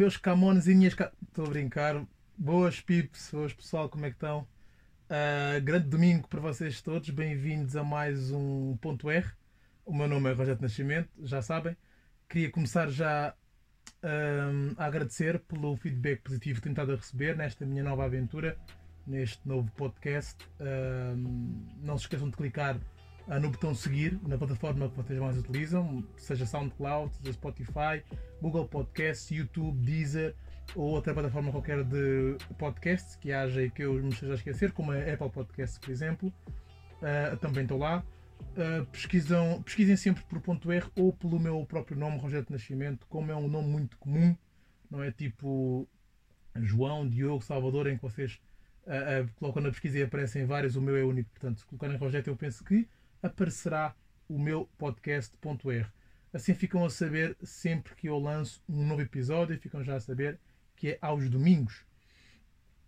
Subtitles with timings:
[0.00, 0.94] meus camones e minhas.
[1.28, 2.02] Estou a brincar.
[2.34, 4.48] Boas pips, boas pessoal, como é que estão?
[5.10, 9.30] Uh, grande domingo para vocês todos, bem-vindos a mais um Ponto R.
[9.84, 11.76] O meu nome é Rogério Nascimento, já sabem.
[12.30, 13.34] Queria começar já
[14.02, 18.56] um, a agradecer pelo feedback positivo que tenho estado a receber nesta minha nova aventura,
[19.06, 20.34] neste novo podcast.
[20.58, 22.80] Um, não se esqueçam de clicar
[23.38, 28.02] no botão seguir na plataforma que vocês mais utilizam, seja SoundCloud, seja Spotify,
[28.42, 30.34] Google Podcasts, YouTube, Deezer
[30.74, 34.72] ou outra plataforma qualquer de podcasts que haja e que eu me esteja a esquecer,
[34.72, 36.32] como a Apple Podcasts, por exemplo.
[37.00, 38.04] Uh, também estou lá.
[38.40, 43.06] Uh, pesquisam, pesquisem sempre por ponto R ou pelo meu próprio nome, Rogério de Nascimento,
[43.08, 44.34] como é um nome muito comum,
[44.90, 45.86] não é tipo
[46.56, 48.40] João, Diogo, Salvador, em que vocês
[48.86, 51.30] uh, colocam na pesquisa e aparecem vários, o meu é único.
[51.30, 52.88] Portanto, se colocarem Rogério, eu penso que
[53.22, 53.94] aparecerá
[54.28, 55.86] o meu podcast.r.
[56.32, 60.38] Assim ficam a saber sempre que eu lanço um novo episódio, ficam já a saber
[60.76, 61.84] que é aos domingos.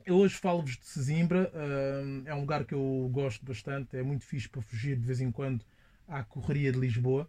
[0.07, 4.25] Eu hoje falo-vos de Sesimbra, uh, é um lugar que eu gosto bastante, é muito
[4.25, 5.65] fixe para fugir de vez em quando
[6.09, 7.29] à correria de Lisboa.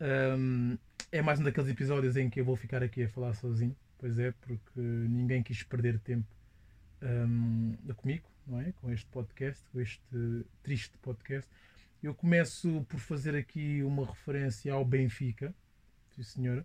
[0.00, 0.78] Um,
[1.12, 4.18] é mais um daqueles episódios em que eu vou ficar aqui a falar sozinho, pois
[4.18, 6.26] é, porque ninguém quis perder tempo
[7.02, 8.72] um, comigo, não é?
[8.72, 11.50] Com este podcast, com este triste podcast.
[12.02, 15.54] Eu começo por fazer aqui uma referência ao Benfica,
[16.08, 16.64] sim senhora.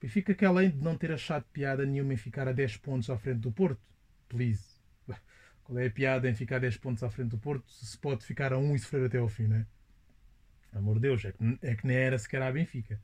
[0.00, 3.16] Benfica que além de não ter achado piada nenhuma em ficar a 10 pontos à
[3.16, 3.80] frente do Porto,
[4.28, 4.62] please.
[5.64, 8.52] Qual é a piada em ficar 10 pontos à frente do Porto se pode ficar
[8.52, 9.66] a 1 e sofrer até ao fim, né?
[10.74, 13.00] Amor de Deus, é que, é que nem era sequer a Benfica.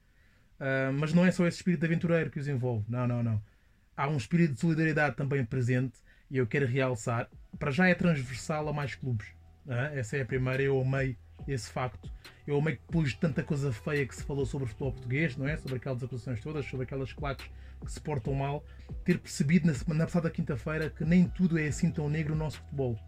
[0.61, 2.85] Uh, mas não é só esse espírito aventureiro que os envolve.
[2.91, 3.43] Não, não, não.
[3.97, 5.99] Há um espírito de solidariedade também presente
[6.31, 7.29] e eu quero realçar.
[7.59, 9.27] Para já é transversal a mais clubes.
[9.67, 9.99] É?
[9.99, 10.63] Essa é a primeira.
[10.63, 12.11] Eu amei esse facto.
[12.47, 15.49] Eu meio que pus tanta coisa feia que se falou sobre o futebol português, não
[15.49, 15.57] é?
[15.57, 17.49] Sobre aquelas acusações todas, sobre aquelas claques
[17.85, 18.65] que se portam mal,
[19.05, 22.45] ter percebido na, semana, na passada quinta-feira que nem tudo é assim tão negro no
[22.45, 22.99] nosso futebol.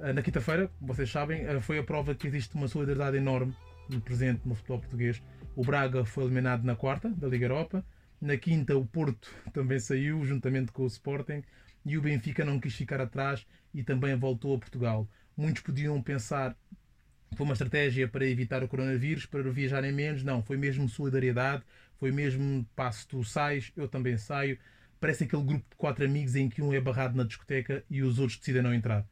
[0.00, 3.54] Ah, na quinta-feira, vocês sabem, ah, foi a prova que existe uma solidariedade enorme
[3.88, 5.22] no presente no futebol português.
[5.56, 7.84] O Braga foi eliminado na quarta da Liga Europa.
[8.20, 11.42] Na quinta, o Porto também saiu, juntamente com o Sporting.
[11.84, 15.08] E o Benfica não quis ficar atrás e também voltou a Portugal.
[15.36, 16.56] Muitos podiam pensar
[17.36, 20.22] foi uma estratégia para evitar o coronavírus, para viajarem menos.
[20.24, 21.64] Não, foi mesmo solidariedade,
[21.98, 24.58] foi mesmo passo tu sais, eu também saio.
[25.00, 28.18] Parece aquele grupo de quatro amigos em que um é barrado na discoteca e os
[28.18, 29.06] outros decidem não entrar.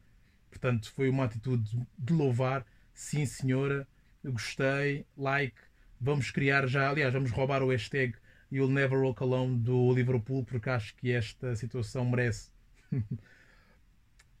[0.49, 2.65] Portanto, foi uma atitude de louvar.
[2.93, 3.87] Sim, senhora,
[4.23, 5.55] gostei, like.
[5.99, 8.15] Vamos criar já, aliás, vamos roubar o hashtag
[8.51, 12.51] You'll Never Walk Alone do Liverpool, porque acho que esta situação merece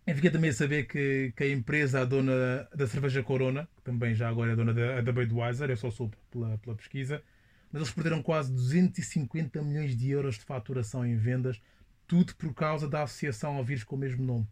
[0.07, 3.81] Eu fiquei também a saber que, que a empresa, a dona da cerveja Corona, que
[3.81, 7.21] também já agora é dona da, da Budweiser, eu só soube pela, pela pesquisa,
[7.69, 11.61] mas eles perderam quase 250 milhões de euros de faturação em vendas,
[12.07, 14.47] tudo por causa da associação ao vírus com o mesmo nome.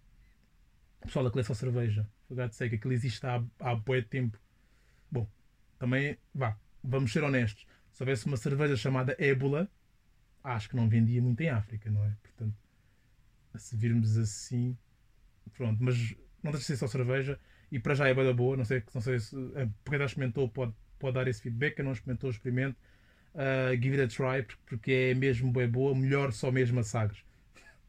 [1.01, 4.37] O pessoal da coleção cerveja, for sei que aquilo existe há, há bué tempo.
[5.09, 5.25] Bom,
[5.79, 7.65] também, vá, vamos ser honestos.
[7.93, 9.71] Se houvesse uma cerveja chamada Ébola,
[10.43, 12.13] acho que não vendia muito em África, não é?
[12.21, 12.57] Portanto,
[13.55, 14.77] se virmos assim,
[15.53, 17.39] Pronto, mas não deixa de ser só cerveja
[17.71, 18.55] e para já é bem da boa.
[18.57, 21.75] Não sei, não sei se a porque já experimentou pode, pode dar esse feedback.
[21.75, 22.77] Quem não experimentou, experimente.
[23.33, 25.95] Uh, give it a try porque é mesmo bem boa.
[25.95, 27.23] Melhor só mesmo a Sagres.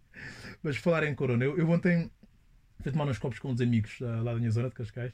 [0.63, 2.11] mas falar em Corona, eu, eu ontem
[2.83, 5.13] fui tomar uns copos com uns amigos uh, lá da minha zona de Cascais.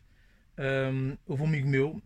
[0.58, 2.02] Um, houve um amigo meu,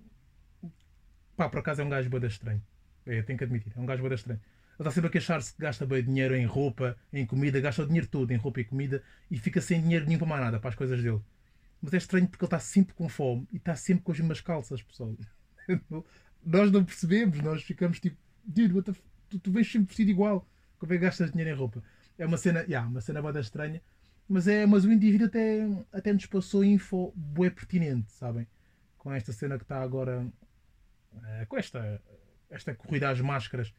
[1.37, 2.63] pá, por acaso é um gajo bem estranho.
[3.05, 4.41] É, tenho que admitir, é um gajo bem estranho.
[4.79, 7.87] Ele está sempre a queixar-se que gasta bem dinheiro em roupa, em comida, gasta o
[7.87, 10.69] dinheiro todo em roupa e comida e fica sem dinheiro nenhum para mais nada, para
[10.69, 11.21] as coisas dele.
[11.81, 14.41] Mas é estranho porque ele está sempre com fome e está sempre com as mesmas
[14.43, 15.17] calças, pessoal.
[16.45, 18.95] nós não percebemos, nós ficamos tipo, dude,
[19.31, 20.47] tu, tu vês sempre vestido igual.
[20.79, 21.83] Como é que gastas dinheiro em roupa?
[22.19, 23.83] É uma cena, yeah, uma cena bada estranha,
[24.29, 28.47] mas, é, mas o indivíduo até, até nos passou info bué pertinente, sabem?
[28.99, 30.21] Com esta cena que está agora,
[31.15, 32.03] uh, com esta,
[32.51, 33.73] esta corrida às máscaras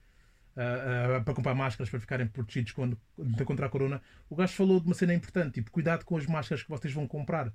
[1.23, 2.99] para comprar máscaras para ficarem protegidos quando,
[3.45, 6.63] contra a corona, o gajo falou de uma cena importante, tipo, cuidado com as máscaras
[6.63, 7.53] que vocês vão comprar.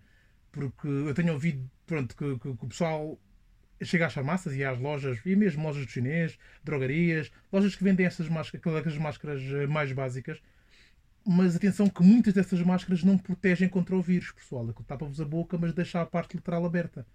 [0.53, 3.19] Porque eu tenho ouvido pronto, que, que, que o pessoal
[3.83, 8.07] chega às farmácias e às lojas, e mesmo lojas de chinês, drogarias, lojas que vendem
[8.07, 10.41] essas máscaras, aquelas máscaras eh, mais básicas.
[11.27, 14.69] Mas atenção que muitas dessas máscaras não protegem contra o vírus, pessoal.
[14.69, 17.07] Aquilo tapa-vos a boca, mas deixa a parte literal aberta.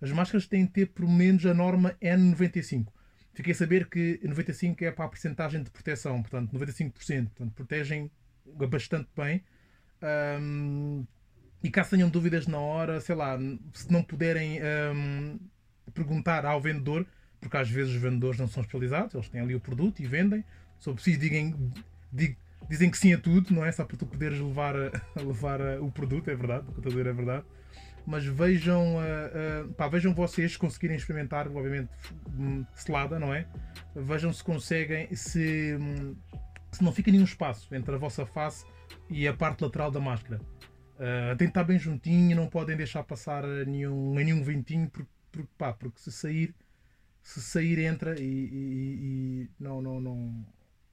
[0.00, 2.86] As máscaras têm de ter pelo menos a norma N95.
[3.40, 6.92] Fiquei a saber que 95% é para a porcentagem de proteção, portanto, 95%.
[6.92, 8.10] Portanto, protegem
[8.68, 9.42] bastante bem.
[10.38, 11.06] Um,
[11.62, 13.38] e caso tenham dúvidas na hora, sei lá,
[13.72, 14.60] se não puderem
[14.94, 15.38] um,
[15.94, 17.06] perguntar ao vendedor,
[17.40, 20.44] porque às vezes os vendedores não são especializados, eles têm ali o produto e vendem.
[20.78, 21.72] For preciso, digam,
[22.12, 22.36] dig,
[22.68, 23.72] dizem que sim a tudo, não é?
[23.72, 27.00] Só para tu poderes levar, a, levar a, o produto, é verdade, o que eu
[27.00, 27.46] é verdade.
[28.06, 31.90] Mas vejam, uh, uh, pá, vejam vocês conseguirem experimentar, obviamente,
[32.74, 33.46] selada, não é?
[33.94, 36.16] Vejam se conseguem, se, hum,
[36.72, 38.64] se não fica nenhum espaço entre a vossa face
[39.08, 40.40] e a parte lateral da máscara.
[40.96, 45.48] Uh, tem que estar bem juntinho, não podem deixar passar nenhum, nenhum ventinho, porque, porque,
[45.56, 46.54] pá, porque se sair,
[47.22, 48.98] se sair entra e, e,
[49.46, 50.46] e não, não, não,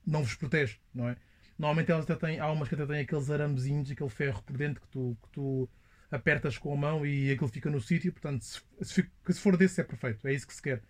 [0.06, 1.18] não vos protege, não é?
[1.58, 4.82] Normalmente elas até têm, há umas que até têm aqueles aramezinhos, aquele ferro por dentro
[4.82, 5.70] que tu, que tu
[6.10, 9.84] apertas com a mão e aquilo fica no sítio, portanto, se, se, for desse é
[9.84, 10.82] perfeito, é isso que se quer.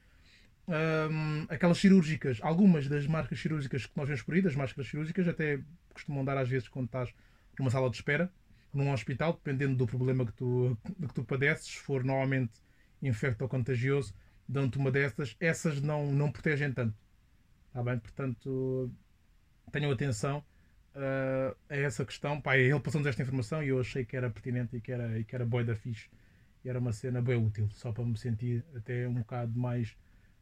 [0.67, 5.27] Um, aquelas cirúrgicas, algumas das marcas cirúrgicas que nós vemos por aí, das máscaras cirúrgicas,
[5.27, 5.59] até
[5.93, 7.13] costumam dar às vezes quando estás
[7.57, 8.31] numa sala de espera,
[8.73, 12.53] num hospital, dependendo do problema que tu, que tu padeces, se for normalmente
[13.01, 14.13] infecto ou contagioso,
[14.47, 16.95] dão-te uma dessas, essas não, não protegem tanto.
[17.67, 17.97] Está bem?
[17.99, 18.91] Portanto,
[19.71, 20.43] tenham atenção
[20.97, 22.41] uh, a essa questão.
[22.41, 25.23] Pá, ele passou-nos esta informação e eu achei que era pertinente e que era, e
[25.23, 26.09] que era boi da fixe.
[26.65, 29.95] E era uma cena bem útil, só para me sentir até um bocado mais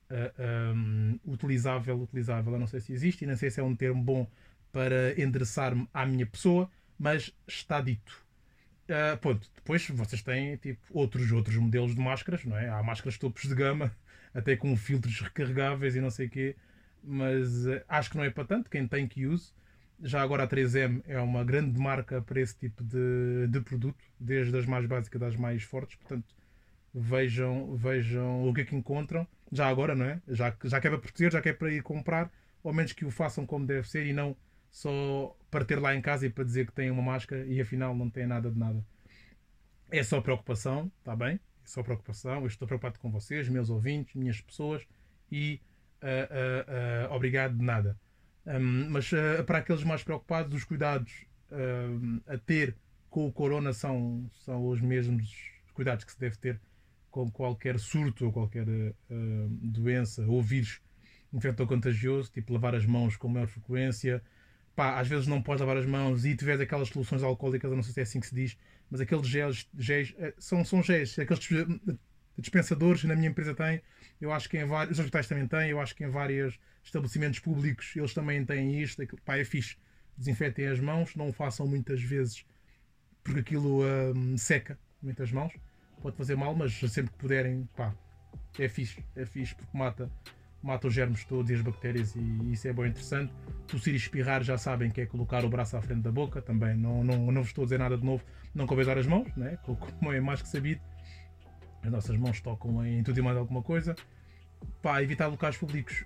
[0.09, 2.53] uh, ah, um, utilizável, utilizável.
[2.53, 4.27] Eu não sei se existe e não sei se é um termo bom
[4.71, 8.25] para endereçar-me à minha pessoa, mas está dito.
[8.89, 9.49] Uh, ponto.
[9.55, 12.69] Depois vocês têm tipo, outros, outros modelos de máscaras, não é?
[12.69, 13.95] Há máscaras topos de gama,
[14.33, 16.55] até com filtros recarregáveis e não sei o quê,
[17.03, 18.69] mas uh, acho que não é para tanto.
[18.69, 19.53] Quem tem que use.
[20.01, 24.57] Já agora a 3M é uma grande marca para esse tipo de, de produto, desde
[24.57, 25.95] as mais básicas das mais fortes.
[25.97, 26.35] Portanto,
[26.93, 29.27] vejam, vejam o que é que encontram.
[29.51, 30.21] Já agora, não é?
[30.27, 32.31] Já, já que é para proteger, já que é para ir comprar,
[32.63, 34.35] ao menos que o façam como deve ser e não
[34.71, 37.95] só para ter lá em casa e para dizer que tem uma máscara e afinal
[37.95, 38.85] não tem nada de nada.
[39.89, 41.35] É só preocupação, está bem?
[41.35, 42.41] É só preocupação.
[42.41, 44.85] Eu estou preocupado com vocês, meus ouvintes, minhas pessoas
[45.31, 45.61] e
[46.03, 47.97] uh, uh, uh, obrigado de nada.
[48.45, 49.09] Um, mas
[49.45, 51.25] para aqueles mais preocupados, os cuidados
[52.27, 52.75] a ter
[53.09, 55.31] com o corona são, são os mesmos
[55.73, 56.59] cuidados que se deve ter
[57.09, 58.65] com qualquer surto ou qualquer
[59.61, 60.81] doença ou vírus
[61.35, 64.23] infecto contagioso, tipo lavar as mãos com maior frequência,
[64.75, 67.93] pá, às vezes não podes lavar as mãos e tiveres aquelas soluções alcoólicas, não sei
[67.93, 68.57] se é assim que se diz,
[68.89, 71.47] mas aqueles géis, géis eh, são, são géis, aqueles
[72.41, 73.81] dispensadores na minha empresa têm,
[74.19, 77.39] eu acho que em vários, os hospitais também têm, eu acho que em vários estabelecimentos
[77.39, 79.77] públicos eles também têm isto, pá, é fixe.
[80.17, 82.45] Desinfetem as mãos, não o façam muitas vezes
[83.23, 85.53] porque aquilo hum, seca muitas mãos,
[86.01, 87.93] pode fazer mal, mas sempre que puderem, pá,
[88.57, 90.09] é fixe, é fixe porque mata
[90.65, 93.31] mata os germes todos e as bactérias e isso é bem interessante.
[93.67, 96.75] Tossir e espirrar já sabem que é colocar o braço à frente da boca, também
[96.75, 98.23] não, não, não vos estou a dizer nada de novo,
[98.53, 99.59] não convém usar as mãos, né?
[99.63, 100.81] como é mais que sabido.
[101.85, 103.95] As nossas mãos tocam em tudo e mais alguma coisa.
[104.81, 106.03] Pá, evitar locais públicos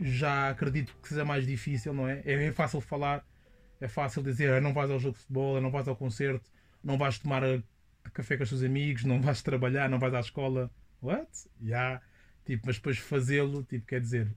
[0.00, 2.22] já acredito que seja mais difícil, não é?
[2.24, 3.24] É, é fácil falar,
[3.80, 6.50] é fácil dizer ah, não vais ao jogo de futebol, não vais ao concerto,
[6.82, 7.42] não vais tomar
[8.12, 10.70] café com os teus amigos, não vais trabalhar, não vais à escola.
[11.00, 11.30] What?
[11.60, 12.02] Yeah
[12.44, 14.28] Tipo, mas depois fazê-lo, tipo, quer dizer,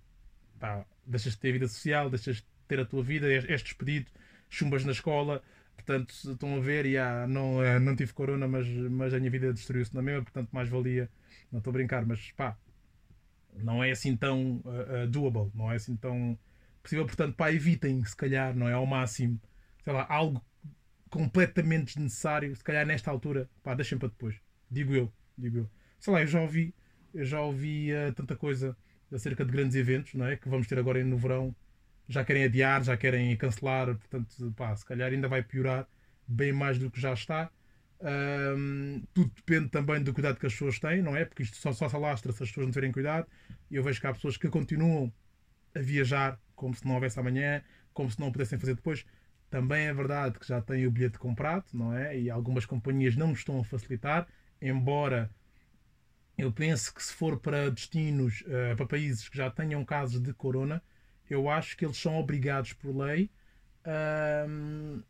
[0.60, 4.12] pá, deixas de ter vida social, deixas de ter a tua vida, és, és despedido,
[4.50, 5.42] chumbas na escola,
[5.76, 9.30] portanto, estão a ver, e ah, não, eh, não tive corona, mas, mas a minha
[9.30, 11.10] vida destruiu-se na mesma, portanto, mais valia,
[11.52, 12.58] não estou a brincar, mas pá,
[13.56, 16.38] não é assim tão uh, uh, doable, não é assim tão
[16.82, 19.40] possível, portanto, pá, evitem, se calhar, não é ao máximo,
[19.84, 20.44] sei lá, algo
[21.10, 24.36] completamente desnecessário, se calhar nesta altura, pá, deixem para depois,
[24.70, 25.70] digo eu, digo eu.
[26.00, 26.74] Sei lá, eu já ouvi
[27.16, 28.76] eu já ouvi uh, tanta coisa
[29.12, 30.36] acerca de grandes eventos não é?
[30.36, 31.56] que vamos ter agora no verão.
[32.08, 35.88] Já querem adiar, já querem cancelar, portanto, pá, se calhar ainda vai piorar
[36.28, 37.50] bem mais do que já está.
[38.02, 41.26] Um, tudo depende também do cuidado que as pessoas têm, não é?
[41.26, 43.28] Porque isto só, só se alastra se as pessoas não tiverem cuidado.
[43.72, 45.12] Eu vejo que há pessoas que continuam
[45.76, 47.62] a viajar como se não houvesse amanhã,
[47.94, 49.06] como se não pudessem fazer depois.
[49.50, 52.20] Também é verdade que já têm o bilhete comprado, não é?
[52.20, 54.28] E algumas companhias não estão a facilitar,
[54.62, 55.30] embora
[56.38, 60.34] eu penso que se for para destinos, uh, para países que já tenham casos de
[60.34, 60.82] corona,
[61.30, 63.30] eu acho que eles são obrigados por lei,
[63.82, 65.04] uh,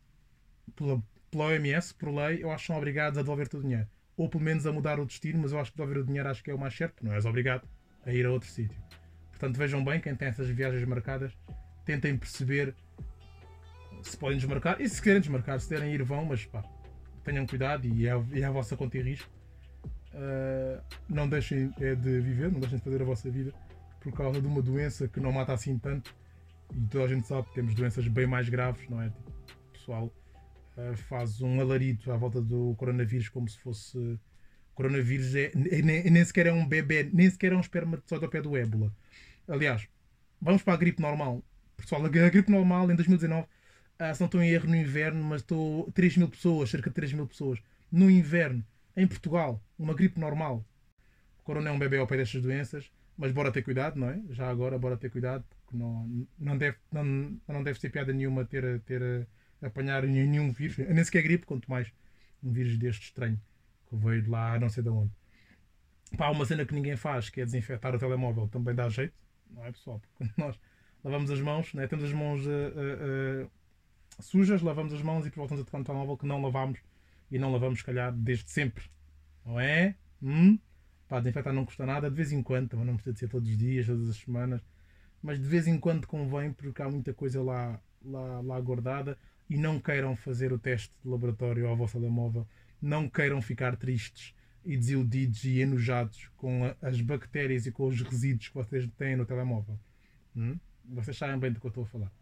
[0.74, 3.86] pela, pela OMS, por lei, eu acho que são obrigados a devolver o dinheiro.
[4.16, 6.42] Ou pelo menos a mudar o destino, mas eu acho que devolver o dinheiro acho
[6.42, 7.68] que é o mais certo, não és obrigado
[8.04, 8.80] a ir a outro sítio.
[9.30, 11.36] Portanto, vejam bem, quem tem essas viagens marcadas,
[11.84, 12.74] tentem perceber
[14.02, 14.80] se podem desmarcar.
[14.80, 16.62] E se querem desmarcar, se querem ir, vão, mas pá,
[17.24, 19.30] tenham cuidado e é, é a vossa conta e risco.
[20.14, 23.52] Uh, não deixem é de viver, não deixem de fazer a vossa vida
[24.10, 26.14] por causa de uma doença que não mata assim tanto.
[26.72, 29.10] E toda a gente sabe que temos doenças bem mais graves, não é?
[29.10, 30.14] Tipo, o pessoal
[30.76, 33.98] uh, faz um alarido à volta do coronavírus como se fosse.
[33.98, 34.20] O
[34.76, 38.30] coronavírus é, é, nem, nem sequer é um bebê, nem sequer é um espermatozoide ao
[38.30, 38.94] pé do ébola.
[39.48, 39.88] Aliás,
[40.40, 41.42] vamos para a gripe normal.
[41.76, 43.46] Pessoal, a gripe normal em 2019
[43.98, 46.94] ah, se não estou em erro no inverno, mas estou 3 mil pessoas, cerca de
[46.94, 47.58] 3 mil pessoas,
[47.90, 48.62] no inverno,
[48.94, 50.64] em Portugal, uma gripe normal.
[51.40, 54.20] O corona é um bebê ao pé destas doenças, mas bora ter cuidado, não é?
[54.30, 57.04] Já agora, bora ter cuidado, porque não, não, deve, não,
[57.48, 59.26] não deve ser piada nenhuma ter, ter
[59.62, 61.92] apanhar nenhum vírus, nem sequer gripe, quanto mais
[62.42, 63.40] um vírus deste estranho,
[63.88, 65.12] que veio de lá não sei de onde.
[66.16, 69.14] Pá, uma cena que ninguém faz, que é desinfetar o telemóvel, também dá jeito,
[69.50, 70.00] não é pessoal?
[70.00, 70.58] Porque nós
[71.02, 71.86] lavamos as mãos, né?
[71.86, 73.50] temos as mãos uh, uh, uh,
[74.22, 76.78] sujas, lavamos as mãos e depois voltamos a tocar no telemóvel que não lavamos
[77.30, 78.84] e não lavamos, se calhar, desde sempre.
[79.44, 79.96] Não é?
[80.22, 80.58] Hum?
[81.08, 83.48] Pá, desinfetar não custa nada, de vez em quando, também não precisa de ser todos
[83.48, 84.60] os dias, todas as semanas,
[85.22, 89.16] mas de vez em quando convém porque há muita coisa lá, lá, lá guardada
[89.48, 92.46] e não queiram fazer o teste de laboratório ao vosso telemóvel,
[92.82, 94.34] não queiram ficar tristes
[94.64, 99.24] e desiludidos e enojados com as bactérias e com os resíduos que vocês têm no
[99.24, 99.78] telemóvel.
[100.36, 100.58] Hum?
[100.84, 102.12] Vocês sabem bem do que eu estou a falar.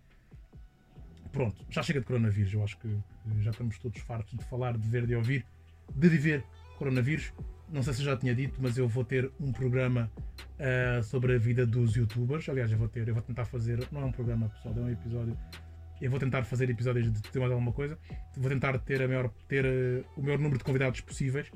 [1.32, 2.52] Pronto, já chega de coronavírus.
[2.52, 2.98] Eu acho que
[3.40, 5.44] já estamos todos fartos de falar, de ver, de ouvir,
[5.94, 6.44] de viver
[6.78, 7.32] coronavírus.
[7.74, 10.08] Não sei se já tinha dito, mas eu vou ter um programa
[10.60, 12.48] uh, sobre a vida dos youtubers.
[12.48, 14.90] Aliás, eu vou ter, eu vou tentar fazer, não é um programa pessoal, é um
[14.90, 15.36] episódio.
[16.00, 17.98] Eu vou tentar fazer episódios de ter mais alguma coisa.
[18.36, 21.50] Vou tentar ter, a maior, ter uh, o maior número de convidados possíveis.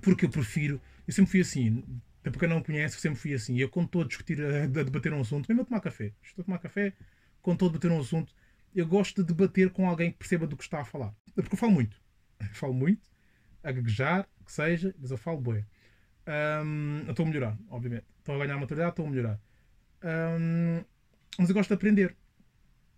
[0.00, 0.80] Porque eu prefiro.
[1.06, 1.84] Eu sempre fui assim.
[2.22, 3.58] Até porque eu não eu sempre fui assim.
[3.58, 6.40] Eu, quando estou a discutir, a, a debater um assunto, mesmo a tomar café, estou
[6.40, 6.94] a tomar café,
[7.42, 8.34] quando estou a debater um assunto,
[8.74, 11.14] eu gosto de debater com alguém que perceba do que está a falar.
[11.34, 12.00] Porque eu falo muito.
[12.40, 13.02] Eu falo muito,
[13.62, 15.64] a gaguejar, que seja, mas eu falo bem.
[16.26, 18.06] Um, eu estou a melhorar, obviamente.
[18.18, 19.40] Estou a ganhar maturidade, estou a melhorar.
[20.02, 20.84] Um,
[21.38, 22.16] mas eu gosto de aprender.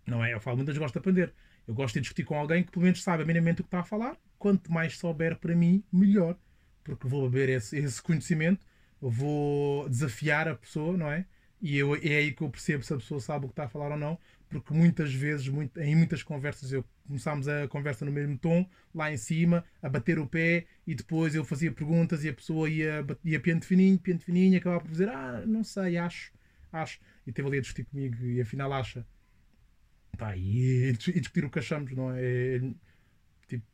[0.05, 0.33] Não é?
[0.33, 1.33] Eu falo muito, mas gosto de aprender.
[1.67, 3.83] Eu gosto de discutir com alguém que pelo menos sabe minimamente o que está a
[3.83, 4.17] falar.
[4.39, 6.37] Quanto mais souber para mim, melhor.
[6.83, 8.65] Porque vou beber esse, esse conhecimento,
[9.01, 11.25] vou desafiar a pessoa, não é?
[11.59, 13.67] E eu, é aí que eu percebo se a pessoa sabe o que está a
[13.67, 18.11] falar ou não, porque muitas vezes, muito, em muitas conversas, eu começámos a conversa no
[18.11, 22.29] mesmo tom, lá em cima, a bater o pé, e depois eu fazia perguntas e
[22.29, 25.97] a pessoa ia, ia piante fininho, piante fininho, e acabava por dizer, ah, não sei,
[25.97, 26.31] acho,
[26.71, 26.99] acho.
[27.25, 29.05] E teve ali a discutir comigo, e afinal acha.
[30.17, 32.59] Pá, e, e discutir o que achamos, não é?
[33.47, 33.65] Tipo,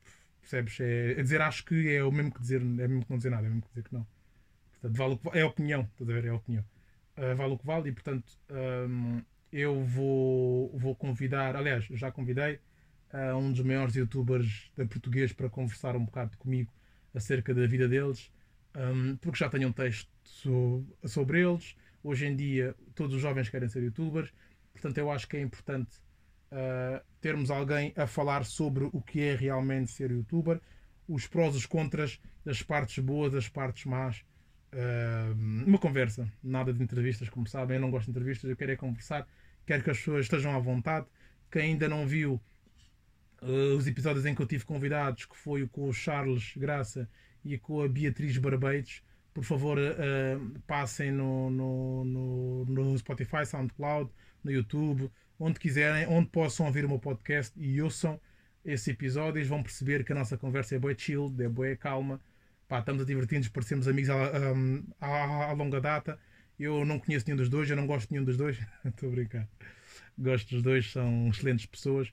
[0.41, 0.79] percebes?
[0.79, 3.17] É, é, dizer acho que é o mesmo que dizer, é o mesmo que não
[3.17, 4.07] dizer nada, é o mesmo que dizer que não.
[4.81, 6.25] Portanto, vale, é opinião, estás a ver?
[6.25, 6.65] É opinião
[7.17, 9.21] uh, vale o que vale e portanto um,
[9.51, 12.59] eu vou, vou convidar, aliás, já convidei
[13.13, 16.73] uh, um dos maiores youtubers de português para conversar um bocado comigo
[17.13, 18.31] acerca da vida deles,
[18.75, 21.75] um, porque já tenho um texto so, sobre eles.
[22.03, 24.33] Hoje em dia todos os jovens querem ser youtubers,
[24.71, 25.97] portanto eu acho que é importante
[26.51, 30.59] uh, termos alguém a falar sobre o que é realmente ser youtuber,
[31.07, 34.23] os prós, os contras, as partes boas, as partes más
[34.73, 35.33] uh,
[35.65, 38.75] uma conversa, nada de entrevistas, como sabem, eu não gosto de entrevistas, eu quero é
[38.75, 39.27] conversar,
[39.65, 41.05] quero que as pessoas estejam à vontade.
[41.51, 42.41] Quem ainda não viu
[43.43, 47.09] uh, os episódios em que eu tive convidados, que foi com o Charles Graça
[47.43, 54.09] e com a Beatriz Barbeitos, por favor uh, passem no, no, no, no, Spotify, SoundCloud,
[54.43, 58.19] no YouTube, onde quiserem, onde possam ouvir o meu podcast e ouçam
[58.63, 62.21] esse episódio, eles vão perceber que a nossa conversa é boa chill, é boa calma
[62.73, 64.15] pá, estamos a divertir-nos, parecemos amigos à,
[64.99, 66.19] à, à, longa data.
[66.59, 68.59] Eu não conheço nenhum dos dois, eu não gosto de nenhum dos dois.
[68.83, 69.47] Estou a brincar.
[70.17, 72.11] Gosto dos dois, são excelentes pessoas.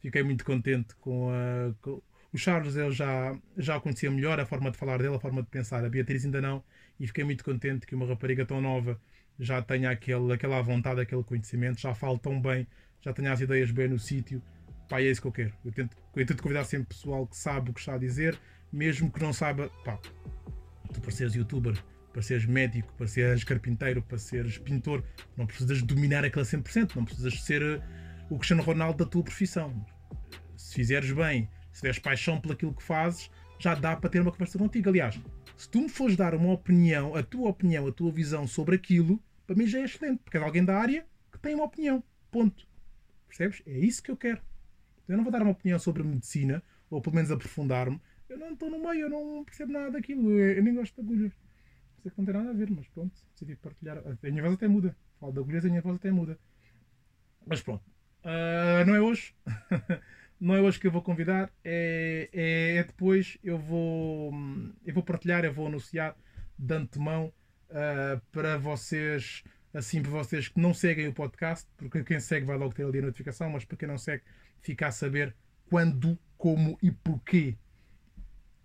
[0.00, 1.74] Fiquei muito contente com a.
[1.80, 2.02] Com...
[2.32, 5.42] O Charles eu já, já o conhecia melhor, a forma de falar dele, a forma
[5.42, 5.84] de pensar.
[5.84, 6.62] A Beatriz ainda não.
[6.98, 9.00] E fiquei muito contente que uma rapariga tão nova
[9.38, 12.66] já tenha aquele, aquela vontade, aquele conhecimento, já fale tão bem,
[13.00, 14.42] já tenha as ideias bem no sítio.
[14.88, 15.52] Pá, é isso que eu quero.
[15.64, 18.38] Eu tento, eu tento convidar sempre pessoal que sabe o que está a dizer,
[18.72, 19.98] mesmo que não saiba, pá,
[20.92, 21.74] tu para seres youtuber,
[22.12, 25.02] para seres médico, para seres carpinteiro, para seres pintor,
[25.36, 27.80] não precisas dominar aquele 100%, não precisas ser eh,
[28.30, 29.84] o Cristiano Ronaldo da tua profissão.
[30.56, 34.30] Se fizeres bem, se tiveres paixão por aquilo que fazes, já dá para ter uma
[34.30, 34.88] conversa contigo.
[34.88, 35.20] Aliás,
[35.56, 39.22] se tu me fores dar uma opinião, a tua opinião, a tua visão sobre aquilo,
[39.46, 42.02] para mim já é excelente, porque é alguém da área que tem uma opinião.
[42.30, 42.66] Ponto.
[43.26, 43.62] Percebes?
[43.66, 44.40] É isso que eu quero.
[45.08, 48.70] Eu não vou dar uma opinião sobre medicina, ou pelo menos aprofundar-me, eu não estou
[48.70, 50.30] no meio, eu não percebo nada daquilo.
[50.30, 51.32] Eu, eu nem gosto de agulhas.
[52.00, 53.98] Sei que não tem nada a ver, mas pronto, decidi partilhar.
[53.98, 54.96] A minha voz até muda.
[55.18, 56.38] Falo de agulhas, a minha voz até muda.
[57.44, 57.82] Mas pronto,
[58.24, 59.34] uh, não é hoje.
[60.40, 61.50] não é hoje que eu vou convidar.
[61.64, 63.38] É, é, é, depois.
[63.42, 64.32] Eu vou,
[64.84, 66.16] eu vou partilhar, eu vou anunciar
[66.58, 67.32] de antemão
[67.70, 69.44] uh, para vocês.
[69.72, 72.98] Assim, para vocês que não seguem o podcast, porque quem segue vai logo ter ali
[72.98, 74.24] a notificação, mas para quem não segue,
[74.60, 75.32] fica a saber
[75.68, 77.56] quando, como e porquê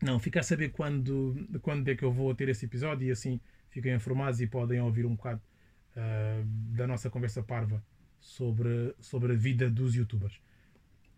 [0.01, 3.39] não, fica a saber quando, quando é que eu vou ter esse episódio e assim
[3.69, 5.41] fiquem informados e podem ouvir um bocado
[5.95, 6.45] uh,
[6.75, 7.83] da nossa conversa parva
[8.25, 10.41] sobre, sobre a vida dos youtubers.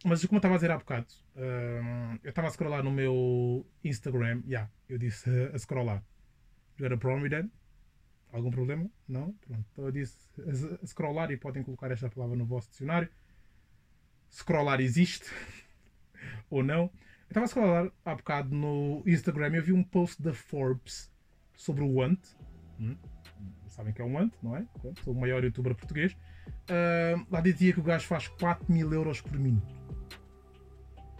[0.04, 3.66] mas como eu estava a dizer há bocado, um, eu estava a scrollar no meu
[3.84, 6.04] Instagram, yeah, eu disse a, a scrollar.
[6.78, 7.50] You got a problem with that?
[8.32, 8.90] Algum problema?
[9.08, 9.34] Não?
[9.34, 9.66] Pronto.
[9.72, 13.10] Então eu disse a, a scrollar e podem colocar esta palavra no vosso dicionário.
[14.30, 15.32] Scrollar existe
[16.50, 16.84] ou não.
[16.84, 21.10] Eu estava a scrollar há bocado no Instagram e eu vi um post da Forbes
[21.56, 22.20] sobre o Want.
[22.80, 22.98] Hum?
[23.68, 24.68] Sabem que é o Want, não é?
[25.04, 26.16] Sou o maior youtuber português.
[26.70, 29.76] Uh, lá dizia que o gajo faz 4 mil euros por minuto.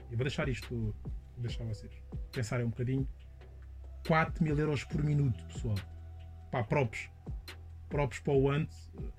[0.10, 0.94] Eu vou deixar isto, vou
[1.38, 1.92] deixar vocês
[2.32, 3.08] pensarem um bocadinho.
[4.08, 5.76] 4 mil euros por minuto, pessoal.
[6.52, 7.10] Pá, props.
[7.90, 8.70] Props para o Ant,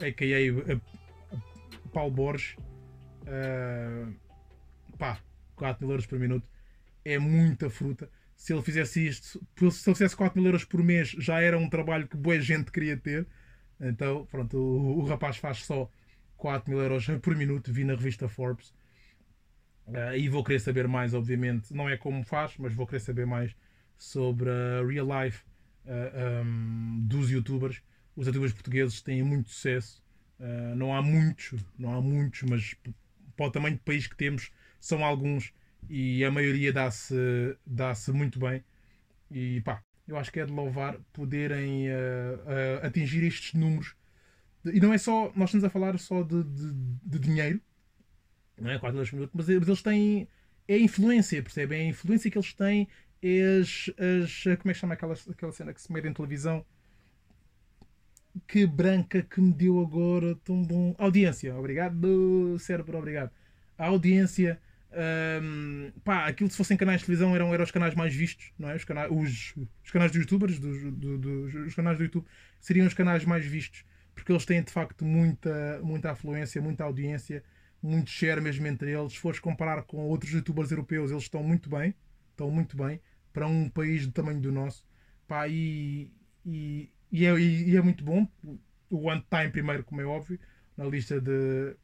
[0.00, 0.72] a.k.a.
[0.72, 2.56] A, a, Paulo Borges.
[3.22, 4.14] Uh,
[4.98, 5.18] pá,
[5.56, 6.46] 4 mil euros por minuto.
[7.04, 8.10] É muita fruta.
[8.36, 11.68] Se ele fizesse isto, se ele fizesse 4 mil euros por mês, já era um
[11.68, 13.26] trabalho que boa gente queria ter.
[13.80, 15.90] Então, pronto, o, o rapaz faz só
[16.38, 17.70] 4 mil euros por minuto.
[17.72, 18.72] Vi na revista Forbes.
[19.86, 21.74] Uh, e vou querer saber mais, obviamente.
[21.74, 23.54] Não é como faz, mas vou querer saber mais
[23.96, 25.42] sobre a real life
[25.84, 27.82] uh, eh, um, dos youtubers.
[28.14, 30.02] Os youtubers portugueses têm muito sucesso.
[30.38, 32.76] Uh, não há muitos, não há muitos, mas
[33.36, 35.52] para o tamanho de país que temos, são alguns
[35.90, 37.14] e a maioria dá-se
[37.66, 38.62] dá muito bem.
[39.30, 41.86] E pá, eu acho que é de louvar poderem
[42.82, 43.94] atingir estes números.
[44.74, 46.72] E não é só, nós estamos a falar só de, de,
[47.04, 47.60] de dinheiro,
[48.60, 48.78] não é?
[48.78, 50.28] 4 2 minutos, mas, mas eles têm.
[50.66, 51.80] É a influência, percebem?
[51.80, 52.88] É a influência que eles têm,
[53.22, 54.42] é as, as.
[54.58, 56.64] Como é que chama aquela, aquela cena que se mede em televisão?
[58.46, 60.94] Que branca que me deu agora tão bom.
[60.98, 63.30] Audiência, obrigado, cérebro, obrigado.
[63.76, 64.60] A audiência.
[64.90, 68.70] Um, pá, aquilo se fossem canais de televisão eram, eram os canais mais vistos, não
[68.70, 68.74] é?
[68.76, 72.24] Os, canais, os, os canais youtubers, do, do, os canais do YouTube
[72.58, 73.84] seriam os canais mais vistos,
[74.18, 77.42] porque eles têm de facto muita, muita afluência, muita audiência
[77.82, 79.12] muito share mesmo entre eles.
[79.12, 81.94] Se fores comparar com outros youtubers europeus, eles estão muito bem,
[82.30, 83.00] estão muito bem
[83.32, 84.84] para um país do tamanho do nosso.
[85.26, 86.10] Pá, e,
[86.44, 88.26] e, e, é, e é muito bom.
[88.90, 90.38] O One Time primeiro, como é óbvio,
[90.76, 91.76] na lista de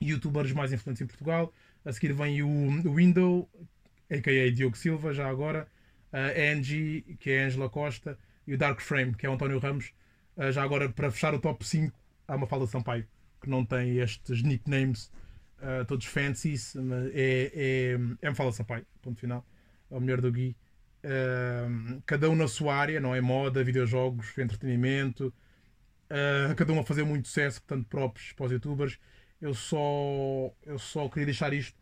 [0.00, 1.52] youtubers mais influentes em Portugal.
[1.84, 3.48] A seguir vem o, Window,
[4.10, 4.50] a.k.a.
[4.50, 5.68] Diogo Silva, já agora.
[6.12, 8.18] A Angie, que é a Angela Costa.
[8.46, 9.92] E o Dark Frame, que é o António Ramos.
[10.52, 13.06] Já agora, para fechar o top 5, há uma fala de Sampaio,
[13.40, 15.10] que não tem estes nicknames
[15.60, 16.74] uh, todos fancies,
[17.12, 19.44] é, é, é me fala Sampaio, ponto final.
[19.90, 20.56] É o melhor do Gui.
[21.04, 23.20] Uh, cada um na sua área, não é?
[23.20, 25.32] Moda, videojogos, entretenimento.
[26.10, 28.98] Uh, cada um a fazer muito sucesso, portanto, próprios para os youtubers.
[29.40, 31.78] Eu só, eu só queria deixar isto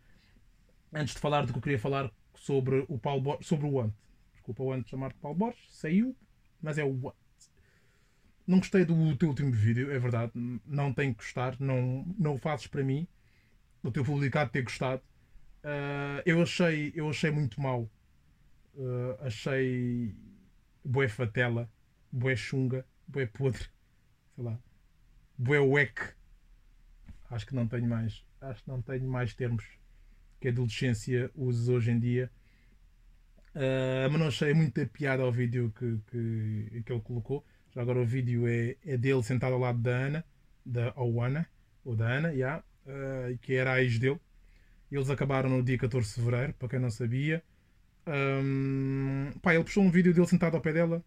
[0.92, 3.92] antes de falar do que eu queria falar sobre o Paulo sobre o Ant.
[4.32, 6.16] Desculpa o Ant chamar-te Paulo Borges, saiu,
[6.62, 7.27] mas é o Ant.
[8.48, 10.32] Não gostei do teu último vídeo, é verdade.
[10.66, 13.06] Não tem que gostar, não, não o fazes para mim
[13.82, 15.02] o teu publicado ter gostado.
[15.62, 17.82] Uh, eu, achei, eu achei muito mal.
[18.74, 20.14] Uh, achei
[20.82, 21.70] bué fatela,
[22.10, 23.68] bué chunga, bué podre,
[24.34, 24.58] sei lá,
[25.36, 26.14] bué weck.
[27.30, 29.64] Acho que não tenho mais, acho que não tenho mais termos
[30.40, 32.30] que a adolescência usa hoje em dia.
[33.54, 37.44] Uh, mas não achei muita piada ao vídeo que, que, que ele colocou.
[37.78, 40.24] Agora o vídeo é, é dele sentado ao lado da Ana,
[40.66, 41.46] da Oana,
[41.84, 44.20] ou da Ana, yeah uh, que era a ex dele.
[44.90, 47.42] Eles acabaram no dia 14 de fevereiro, para quem não sabia.
[48.06, 51.04] Um, pá, ele puxou um vídeo dele sentado ao pé dela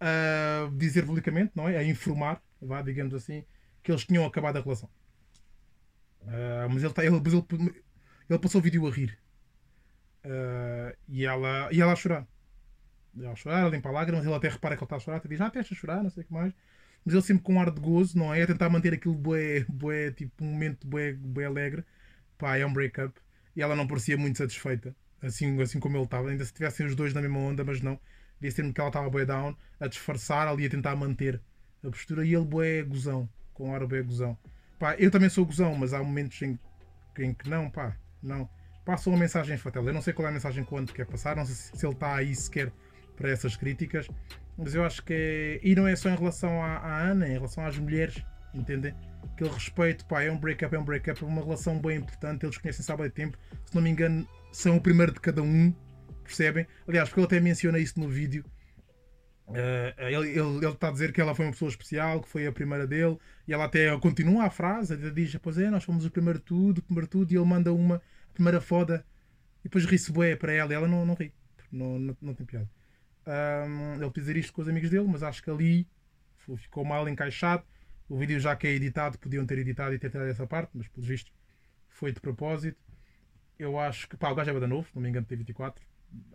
[0.00, 1.76] a dizer publicamente, não é?
[1.76, 3.44] A informar, vá, digamos assim,
[3.82, 4.88] que eles tinham acabado a relação.
[6.22, 7.84] Uh, mas ele, tá, ele, ele,
[8.30, 9.18] ele, passou o vídeo a rir.
[10.24, 12.26] Uh, e, ela, e ela a chorar.
[13.20, 15.28] Ela a chorar, a limpar lágrimas, ele até repara que ele está a chorar, até
[15.28, 16.54] diz, ah, até a chorar, não sei o que mais
[17.04, 18.42] mas ele sempre com um ar de gozo, não é?
[18.42, 21.84] A tentar manter aquilo bué, bué, tipo um momento bué, bué alegre.
[22.36, 23.18] Pá, é um break-up.
[23.56, 26.28] E ela não parecia muito satisfeita, assim, assim como ele estava.
[26.28, 27.98] Ainda se tivessem os dois na mesma onda, mas não.
[28.40, 31.40] Devia ser que ela estava bué down, a disfarçar ali, a tentar manter
[31.82, 32.24] a postura.
[32.24, 34.36] E ele bué gozão, com um ar bué gozão.
[34.78, 36.58] Pá, eu também sou gozão, mas há momentos em,
[37.18, 38.48] em que não, pá, não.
[38.84, 39.84] Passa uma mensagem fatal.
[39.86, 41.86] Eu não sei qual é a mensagem que o quer passar, não sei se, se
[41.86, 42.70] ele está aí sequer
[43.18, 44.08] para essas críticas.
[44.56, 45.60] Mas eu acho que é.
[45.62, 48.94] E não é só em relação à, à Ana, é em relação às mulheres, entendem?
[49.34, 52.56] Aquele respeito, pá, é um break-up, é um break-up, é uma relação bem importante, eles
[52.56, 55.72] conhecem-se há tempo, se não me engano, são o primeiro de cada um,
[56.24, 56.66] percebem?
[56.86, 58.44] Aliás, porque ele até menciona isso no vídeo.
[59.46, 62.46] Uh, ele, ele, ele, está a dizer que ela foi uma pessoa especial, que foi
[62.46, 66.04] a primeira dele, e ela até continua a frase, ela diz: Pois é, nós fomos
[66.04, 68.02] o primeiro tudo, o primeiro tudo, e ele manda uma,
[68.34, 69.04] primeira foda,
[69.60, 71.32] e depois ri-se bué para ela, e ela não, não ri,
[71.72, 72.68] não, não, não tem piada.
[73.28, 75.86] Um, ele dizer isto com os amigos dele, mas acho que ali
[76.56, 77.62] ficou mal encaixado.
[78.08, 80.88] O vídeo já que é editado, podiam ter editado e ter tirado essa parte, mas
[80.88, 81.30] pelo visto
[81.90, 82.78] foi de propósito.
[83.58, 85.84] eu acho que pá, o gajo é bada novo, não me engano, tem 24.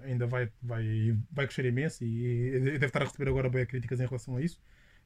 [0.03, 4.06] Ainda vai, vai, vai crescer imenso e, deve estar a receber agora bem críticas em
[4.06, 4.62] relação a isso.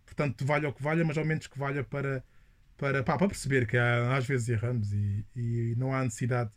[0.05, 2.23] Portanto, valha o que valha, mas ao menos que valha para,
[2.77, 6.51] para, pá, para perceber que às vezes erramos e, e não há necessidade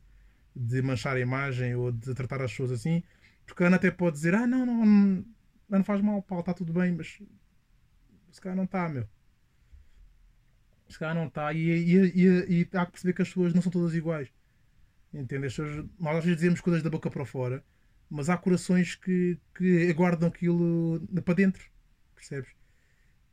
[0.56, 3.02] de manchar a imagem ou de tratar as pessoas assim.
[3.50, 5.24] Porque a Ana até pode dizer: Ah, não, não, não,
[5.68, 7.20] não faz mal, pá, está tudo bem, mas
[8.30, 9.08] se calhar não está, meu.
[10.88, 11.52] Se calhar não está.
[11.52, 14.28] E, e, e, e há que perceber que as pessoas não são todas iguais.
[15.12, 15.46] Entende?
[15.46, 17.64] As pessoas, nós às vezes dizemos coisas da boca para fora,
[18.08, 21.68] mas há corações que, que aguardam aquilo para dentro.
[22.14, 22.50] Percebes?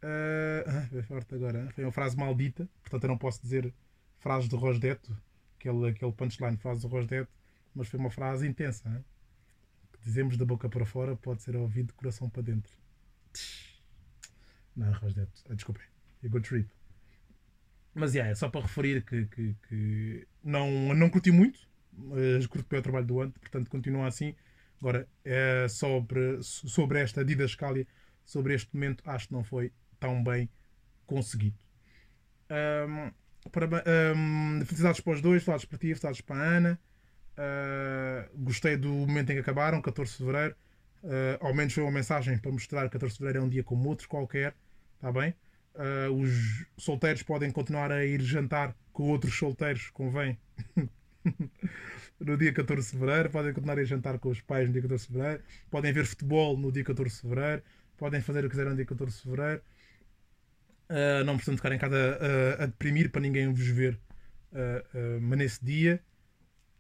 [0.02, 1.70] Uh, forte agora.
[1.76, 3.72] Foi uma frase maldita, portanto eu não posso dizer
[4.18, 5.16] frases de Rosdeto,
[5.60, 7.32] aquele, aquele punchline, frase de Rosdeto,
[7.76, 8.90] mas foi uma frase intensa.
[8.90, 9.06] Hein?
[10.08, 12.72] Dizemos da boca para fora pode ser ouvido de coração para dentro.
[14.74, 15.84] Não, Rosdeto, ah, desculpem.
[16.24, 16.70] É good trip.
[17.94, 21.60] Mas yeah, é só para referir que, que, que não, não curti muito,
[21.92, 24.34] mas curto bem o trabalho do Ant, portanto continua assim.
[24.80, 27.86] Agora, é sobre, sobre esta didascália,
[28.24, 30.50] sobre este momento, acho que não foi tão bem
[31.06, 31.60] conseguido.
[32.50, 33.12] Um,
[33.50, 33.66] para,
[34.16, 36.80] um, felicidades para os dois, felicidades para ti, felicidades para a Ana.
[37.38, 40.56] Uh, gostei do momento em que acabaram, 14 de Fevereiro.
[41.04, 43.64] Uh, ao menos foi uma mensagem para mostrar que 14 de Fevereiro é um dia
[43.64, 44.56] como outro qualquer.
[44.96, 45.36] Está bem?
[45.76, 50.38] Uh, os solteiros podem continuar a ir jantar com outros solteiros, convém.
[52.20, 54.82] no dia 14 de Fevereiro, podem continuar a ir jantar com os pais no dia
[54.82, 57.62] 14 de Fevereiro, podem ver futebol no dia 14 de Fevereiro,
[57.96, 59.62] podem fazer o que quiserem no dia 14 de Fevereiro.
[60.90, 62.18] Uh, não precisam ficar em casa
[62.60, 64.00] a, a, deprimir para ninguém vos ver.
[64.52, 66.02] Uh, mas nesse dia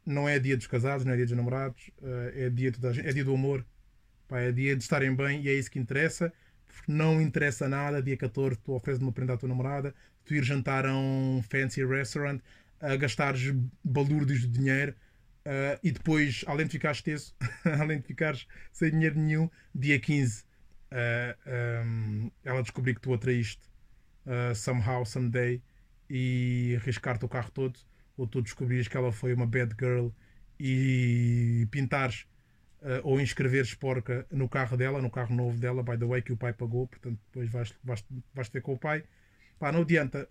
[0.07, 1.91] não é dia dos casados, não é dia dos namorados,
[2.33, 3.65] é, dia de, é dia do amor,
[4.27, 6.33] Pá, é dia de estarem bem e é isso que interessa.
[6.87, 10.85] Não interessa nada, dia 14 tu ofereces uma prenda à tua namorada, tu ir jantar
[10.85, 12.39] a um fancy restaurant,
[12.79, 14.93] a gastares balúrdios de dinheiro
[15.45, 17.33] uh, e depois, além de ficares teso,
[17.79, 23.17] além de ficares sem dinheiro nenhum, dia 15 uh, um, ela descobriu que tu a
[23.17, 23.61] traíste
[24.25, 25.61] uh, somehow, someday
[26.09, 27.79] e arriscar-te o carro todo,
[28.17, 30.09] ou tu descobrires que ela foi uma bad girl
[30.59, 32.25] e pintares
[32.81, 36.33] uh, ou inscreveres porca no carro dela, no carro novo dela, by the way, que
[36.33, 39.03] o pai pagou, portanto depois vais, vais, vais ter com o pai.
[39.59, 40.27] Pá, não adianta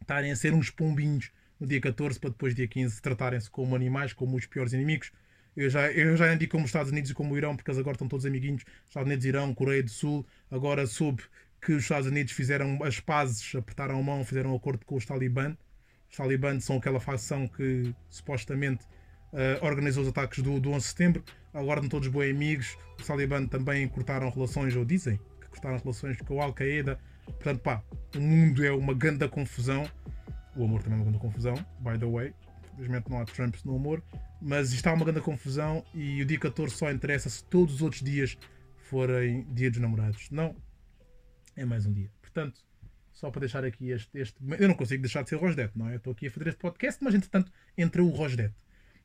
[0.00, 4.12] estarem a ser uns pombinhos no dia 14 para depois, dia 15, tratarem-se como animais,
[4.12, 5.10] como os piores inimigos.
[5.56, 7.78] Eu já, eu já andi como os Estados Unidos e como o Irão, porque eles
[7.78, 8.62] agora estão todos amiguinhos.
[8.84, 10.26] Estados Unidos, Irão, Coreia do Sul.
[10.50, 11.22] Agora soube
[11.62, 15.06] que os Estados Unidos fizeram as pazes, apertaram a mão, fizeram um acordo com os
[15.06, 15.56] Talibã.
[16.10, 18.84] Os Talibã são aquela facção que supostamente
[19.32, 21.24] uh, organizou os ataques do, do 11 de setembro.
[21.52, 22.76] Agora estão todos bons amigos.
[22.98, 26.98] Os Talibã também cortaram relações, ou dizem que cortaram relações com o Al-Qaeda.
[27.24, 27.82] Portanto, pá,
[28.14, 29.88] o mundo é uma grande confusão.
[30.54, 32.34] O amor também é uma grande confusão, by the way.
[32.72, 34.02] Infelizmente não há Trumps no amor.
[34.40, 38.02] Mas está uma grande confusão e o dia 14 só interessa se todos os outros
[38.02, 38.36] dias
[38.76, 40.30] forem dia dos namorados.
[40.30, 40.54] Não,
[41.56, 42.10] é mais um dia.
[42.20, 42.60] Portanto,
[43.16, 44.18] só para deixar aqui este.
[44.18, 45.94] este eu não consigo deixar de ser Rosdet, não é?
[45.94, 48.54] Eu estou aqui a fazer este podcast, mas entretanto entrou o Rosdet.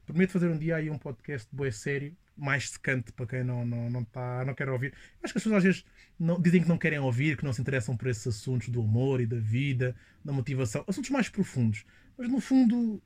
[0.05, 3.89] Prometo fazer um dia aí um podcast boé sério, mais secante para quem não, não,
[3.89, 4.93] não, tá, não quer ouvir.
[5.23, 5.85] Acho que as pessoas às vezes
[6.19, 9.21] não, dizem que não querem ouvir, que não se interessam por esses assuntos do amor
[9.21, 9.95] e da vida,
[10.25, 11.85] da motivação, assuntos mais profundos.
[12.17, 13.01] Mas no fundo,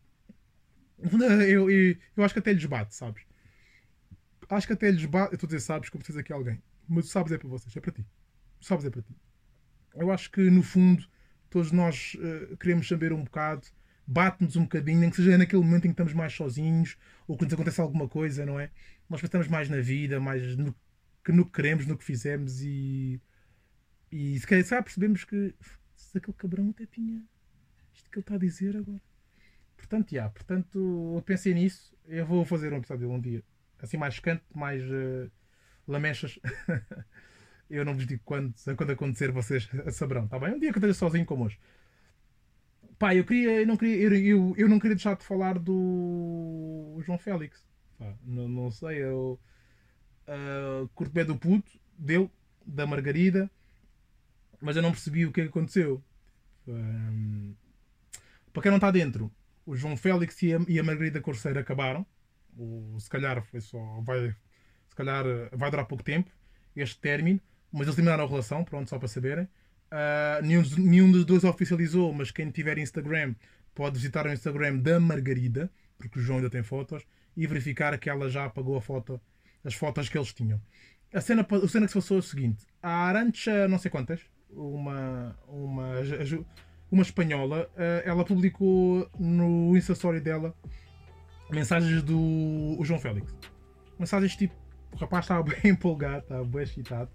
[1.47, 3.21] eu, eu, eu acho que até lhes bate, sabes?
[4.49, 5.33] Acho que até lhes bate.
[5.33, 6.59] Eu estou a dizer, sabes, como vocês aqui alguém.
[6.89, 8.03] Mas o sabes é para vocês, é para ti.
[8.59, 9.15] O sabes é para ti.
[9.95, 11.05] Eu acho que no fundo
[11.49, 13.67] todos nós uh, queremos saber um bocado
[14.07, 17.53] bate-nos um bocadinho, nem que seja naquele momento em que estamos mais sozinhos ou quando
[17.53, 18.69] acontece alguma coisa, não é?
[19.09, 20.75] Nós pensamos mais na vida, mais no
[21.23, 23.19] que, no que queremos, no que fizemos e,
[24.11, 25.55] e se calhar percebemos que
[25.95, 27.23] se aquele cabrão até tinha
[27.93, 29.01] isto que ele está a dizer agora.
[29.75, 31.95] Portanto, já, portanto, eu pensei nisso.
[32.05, 33.43] Eu vou fazer um episódio um dia
[33.79, 35.31] assim mais canto, mais uh,
[35.87, 36.39] lamechas.
[37.69, 40.53] eu não vos digo quando, quando acontecer, vocês saberão, tá bem?
[40.53, 41.59] Um dia que eu esteja sozinho como hoje.
[42.97, 47.01] Pá, eu queria, eu não queria, eu, eu, eu não queria deixar de falar do
[47.05, 47.67] João Félix.
[47.97, 49.39] Pá, não, não sei, eu
[50.27, 52.29] uh, curto bem do puto, dele,
[52.65, 53.49] da Margarida,
[54.61, 56.03] mas eu não percebi o que, é aconteceu.
[56.67, 57.53] Um,
[58.53, 59.31] para quem não está dentro,
[59.65, 62.05] o João Félix e a, e a Margarida Corceira acabaram.
[62.57, 63.77] O, se calhar foi só.
[64.01, 64.33] Vai,
[64.87, 66.31] se calhar vai durar pouco tempo
[66.75, 67.39] este término,
[67.75, 69.43] mas eles terminaram a relação, pronto, só para saberem.
[69.43, 73.35] Uh, nenhum, nenhum dos dois oficializou, mas quem tiver Instagram
[73.73, 78.09] pode visitar o Instagram da Margarida, porque o João ainda tem fotos, e verificar que
[78.09, 79.19] ela já apagou a foto,
[79.63, 80.59] as fotos que eles tinham.
[81.13, 84.21] A cena, a cena que se passou é o seguinte: a Arancha, não sei quantas,
[84.49, 85.91] uma, uma,
[86.89, 90.55] uma espanhola, uh, ela publicou no Insta Story dela
[91.49, 93.35] mensagens do João Félix.
[93.99, 94.55] Mensagens tipo,
[94.93, 97.11] o rapaz estava bem empolgado, estava bem excitado.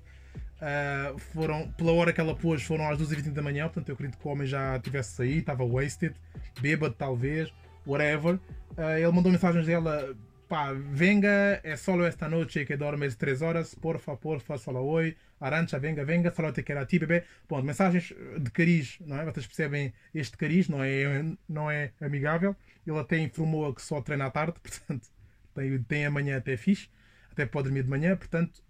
[0.60, 4.18] Uh, foram, pela hora que ela pôs, foram às 2h20 da manhã, portanto eu acredito
[4.18, 6.14] que o homem já tivesse saído, estava wasted,
[6.60, 7.50] bêbado talvez,
[7.86, 8.34] whatever.
[8.76, 10.14] Uh, ele mandou mensagens dela,
[10.50, 15.78] pá, venga, é solo esta noite que dormes 3 horas, porfa, porfa, solo hoy, arancha,
[15.78, 17.24] venga, venga, solo te quero a ti, bebê.
[17.48, 19.24] Bom, mensagens de cariz, não é?
[19.24, 22.54] Vocês percebem este cariz, não é, não é amigável.
[22.86, 25.08] Ele até informou que só treina à tarde, portanto,
[25.54, 26.90] tem, tem amanhã até fixe,
[27.32, 28.62] até pode dormir de manhã, portanto,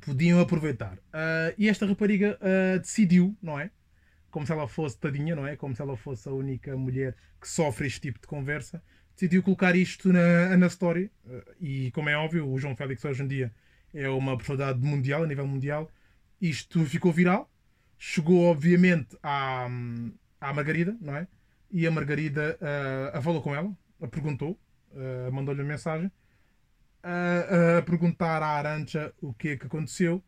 [0.00, 0.94] podiam aproveitar.
[0.94, 3.70] Uh, e esta rapariga uh, decidiu, não é?
[4.30, 5.56] Como se ela fosse tadinha, não é?
[5.56, 8.82] Como se ela fosse a única mulher que sofre este tipo de conversa.
[9.14, 11.10] Decidiu colocar isto na, na story.
[11.24, 13.52] Uh, e como é óbvio, o João Félix hoje em dia
[13.92, 15.90] é uma personalidade mundial, a nível mundial.
[16.40, 17.50] Isto ficou viral.
[17.98, 19.66] Chegou, obviamente, à,
[20.40, 21.26] à Margarida, não é?
[21.70, 22.58] E a Margarida
[23.14, 24.58] uh, falou com ela, a perguntou,
[25.32, 26.10] mandou-lhe uma mensagem
[27.02, 30.22] a, a perguntar à Arancha o que é que aconteceu.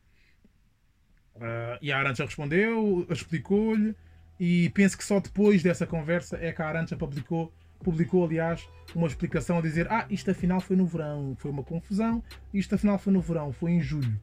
[1.36, 3.96] Uh, e a Arancha respondeu, explicou-lhe,
[4.38, 7.52] e penso que só depois dessa conversa é que a Arancha publicou,
[7.82, 12.22] publicou, aliás, uma explicação a dizer: Ah, isto afinal foi no verão, foi uma confusão,
[12.52, 14.20] isto afinal foi no verão, foi em julho.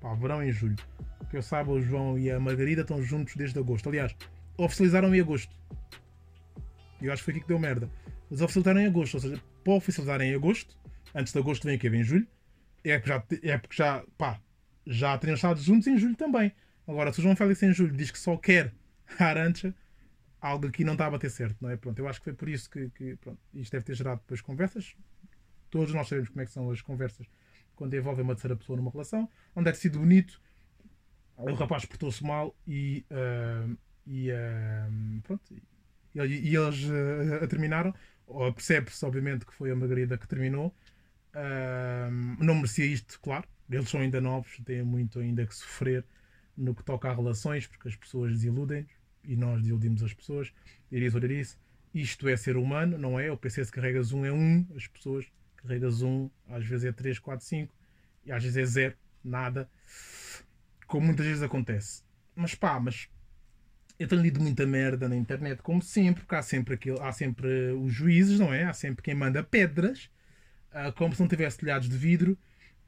[0.00, 0.76] Pá, verão em julho.
[1.30, 3.88] Que eu saiba, o João e a Margarida estão juntos desde agosto.
[3.88, 4.14] Aliás,
[4.56, 5.54] oficializaram em agosto.
[7.00, 7.90] Eu acho que foi aqui que deu merda.
[8.30, 10.76] Eles oficializaram em agosto, ou seja, para oficializar em agosto,
[11.14, 11.88] antes de agosto vem o quê?
[11.88, 12.26] Vem julho.
[12.82, 14.40] É porque já, é porque já, pá,
[14.86, 16.52] já teriam estado juntos em julho também.
[16.86, 18.72] Agora, se o João Félix em julho diz que só quer
[19.18, 19.74] a Arancha,
[20.40, 21.76] algo aqui não está a bater certo, não é?
[21.76, 24.42] Pronto, eu acho que foi por isso que, que pronto, isto deve ter gerado depois
[24.42, 24.94] conversas.
[25.70, 27.26] Todos nós sabemos como é que são as conversas
[27.74, 29.28] quando envolvem uma terceira pessoa numa relação.
[29.56, 30.40] Onde é sido bonito,
[31.36, 35.42] o rapaz portou-se mal e, uh, e, uh, pronto,
[36.14, 37.94] e, e eles uh, terminaram.
[38.54, 40.74] Percebe-se, obviamente, que foi a Margarida que terminou
[42.38, 43.46] não merecia isto, claro.
[43.70, 46.04] Eles são ainda novos, têm muito ainda que sofrer
[46.56, 48.86] no que toca a relações, porque as pessoas desiludem
[49.24, 50.52] e nós desiludimos as pessoas.
[50.90, 51.58] Iris isso.
[51.92, 53.30] Isto é ser humano, não é?
[53.30, 57.18] O PC se carregas um é um, as pessoas carregas um, às vezes é 3,
[57.18, 57.74] 4, 5
[58.26, 59.68] e às vezes é zero, nada.
[60.86, 62.02] Como muitas vezes acontece.
[62.34, 63.08] Mas pá, mas
[63.98, 67.72] eu tenho lido muita merda na internet, como sempre, porque há sempre, aquilo, há sempre
[67.72, 68.64] os juízes, não é?
[68.64, 70.10] Há sempre quem manda pedras
[70.74, 72.36] uh, como se não tivesse telhados de vidro.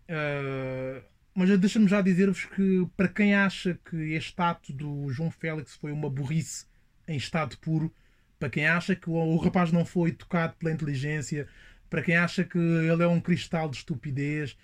[0.08, 1.02] Uh,
[1.34, 5.92] mas deixa-me já dizer-vos que, para quem acha que este ato do João Félix foi
[5.92, 6.64] uma burrice
[7.06, 7.92] em estado puro,
[8.38, 11.46] para quem acha que o, rapaz não foi tocado pela inteligência,
[11.88, 14.56] para quem acha que ele é um cristal de estupidez,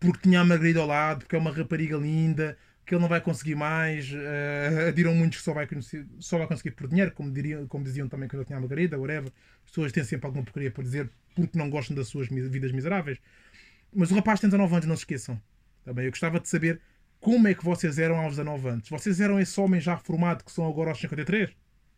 [0.00, 3.20] porque tinha a Margarida ao lado, porque é uma rapariga linda, que ele não vai
[3.20, 4.10] conseguir mais.
[4.12, 7.84] Uh, adiram muitos que só vai, conhecer, só vai conseguir por dinheiro, como, diriam, como
[7.84, 9.32] diziam também quando eu tinha a Margarida, whatever.
[9.64, 13.18] As pessoas têm sempre alguma porcaria por dizer porque não gostam das suas vidas miseráveis.
[13.92, 15.40] Mas o rapaz tem 19 anos, não se esqueçam.
[15.84, 16.80] Também eu gostava de saber
[17.20, 18.88] como é que vocês eram aos 19 anos.
[18.88, 21.50] Vocês eram esse homem já formado que são agora aos 53?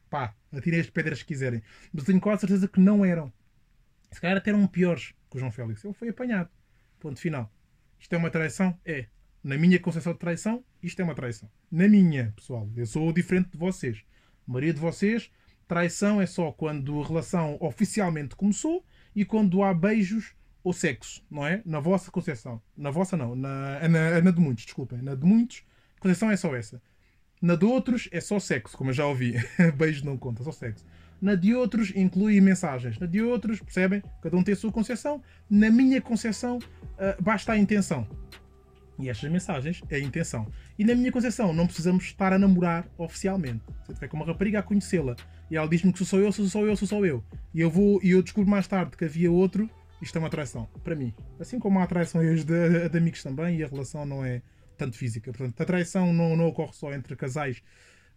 [0.09, 1.63] Pá, atirem as pedras que quiserem.
[1.93, 3.31] Mas tenho quase certeza que não eram.
[4.11, 5.85] Se calhar até eram piores que o João Félix.
[5.85, 6.49] Ele foi apanhado.
[6.99, 7.53] Ponto final.
[7.99, 8.79] Isto é uma traição?
[8.85, 9.07] É.
[9.43, 11.49] Na minha concepção de traição, isto é uma traição.
[11.71, 12.69] Na minha, pessoal.
[12.77, 14.03] Eu sou diferente de vocês.
[14.47, 15.31] A maioria de vocês,
[15.67, 21.47] traição é só quando a relação oficialmente começou e quando há beijos ou sexo, não
[21.47, 21.63] é?
[21.65, 22.61] Na vossa concepção.
[22.77, 25.01] Na vossa não, na, na, na de muitos, desculpem.
[25.01, 25.63] Na de muitos,
[25.97, 26.83] a concepção é só essa.
[27.41, 29.35] Na de outros é só sexo, como eu já ouvi.
[29.77, 30.85] Beijo não conta, só sexo.
[31.21, 32.99] Na de outros inclui mensagens.
[32.99, 34.03] Na de outros, percebem?
[34.23, 35.23] Cada um tem a sua concepção.
[35.49, 38.07] Na minha concepção, uh, basta a intenção.
[38.99, 40.51] E estas mensagens é a intenção.
[40.79, 43.63] E na minha concepção, não precisamos estar a namorar oficialmente.
[43.85, 45.15] Se eu tiver com uma rapariga a conhecê-la
[45.51, 48.01] e ela diz-me que sou eu, sou só eu, sou só eu, e eu vou
[48.03, 49.71] e eu descubro mais tarde que havia outro,
[50.03, 51.15] isto é uma traição, para mim.
[51.39, 54.43] Assim como há traições de, de amigos também, e a relação não é
[54.77, 55.33] tanto física.
[55.33, 57.63] Portanto, a traição não, não ocorre só entre casais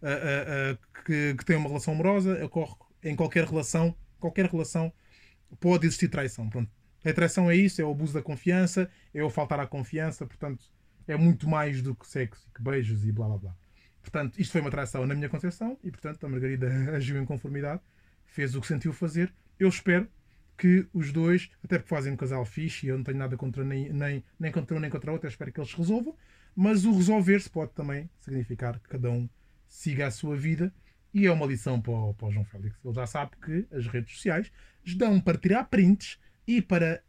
[0.02, 4.92] uh, uh, uh, que, que têm uma relação amorosa, ocorre em qualquer relação, qualquer relação
[5.60, 6.48] pode existir traição.
[6.48, 6.70] Pronto.
[7.04, 10.64] A traição é isso, é o abuso da confiança, é o faltar à confiança, portanto,
[11.06, 13.56] é muito mais do que sexo, que beijos e blá blá blá.
[14.00, 17.80] Portanto, isto foi uma traição na minha concepção e, portanto, a Margarida agiu em conformidade,
[18.24, 19.32] fez o que sentiu fazer.
[19.58, 20.08] Eu espero
[20.58, 23.64] que os dois, até porque fazem um casal fixe e eu não tenho nada contra
[23.64, 26.16] nem, nem, nem contra um nem contra o outro, eu espero que eles resolvam.
[26.54, 29.28] Mas o resolver-se pode também significar que cada um
[29.66, 30.72] siga a sua vida
[31.14, 32.76] e é uma lição para o, para o João Félix.
[32.84, 34.52] Ele já sabe que as redes sociais
[34.96, 37.02] dão para tirar prints e para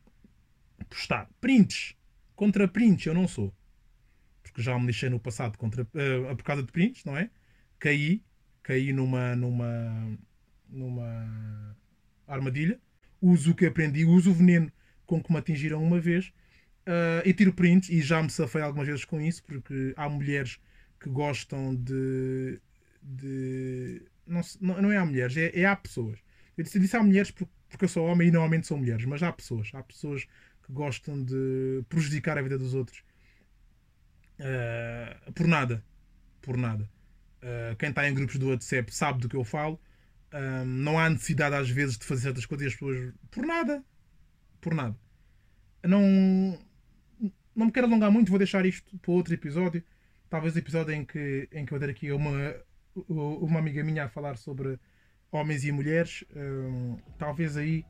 [0.89, 1.95] postar prints
[2.35, 3.05] contra prints.
[3.05, 3.53] Eu não sou
[4.43, 7.29] porque já me lixei no passado contra, uh, por causa de prints, não é?
[7.79, 8.21] Caí,
[8.61, 10.17] caí numa, numa,
[10.69, 11.75] numa
[12.27, 12.79] armadilha.
[13.21, 14.71] uso o que aprendi, uso o veneno
[15.05, 16.27] com que me atingiram uma vez
[16.87, 20.59] uh, e tiro prints e já me safei algumas vezes com isso porque há mulheres
[20.99, 22.59] que gostam de.
[23.01, 24.41] de não,
[24.81, 26.19] não é há mulheres, é, é há pessoas.
[26.57, 29.05] Eu disse, eu disse há mulheres porque, porque eu sou homem e normalmente são mulheres,
[29.05, 29.71] mas há pessoas.
[29.73, 30.25] Há pessoas
[30.65, 33.03] que gostam de prejudicar a vida dos outros
[34.43, 35.83] uh, por nada.
[36.41, 36.89] Por nada.
[37.41, 39.79] Uh, quem está em grupos do WhatsApp sabe do que eu falo.
[40.33, 43.13] Uh, não há necessidade às vezes de fazer certas coisas e as pessoas.
[43.31, 43.83] Por nada.
[44.61, 44.95] Por nada.
[45.83, 46.59] Não.
[47.55, 49.83] Não me quero alongar muito, vou deixar isto para outro episódio.
[50.27, 52.55] Talvez o episódio em que, em que eu ter aqui uma,
[53.07, 54.79] uma amiga minha a falar sobre
[55.31, 56.25] homens e mulheres.
[57.19, 57.85] talvez aí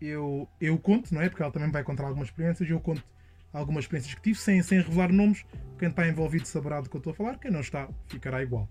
[0.00, 1.28] eu, eu conto, não é?
[1.28, 2.68] Porque ela também vai contar algumas experiências.
[2.68, 3.04] Eu conto
[3.54, 5.44] algumas experiências que tive, sem, sem revelar nomes.
[5.78, 8.68] Quem está envolvido saberá do que eu estou a falar, quem não está, ficará igual.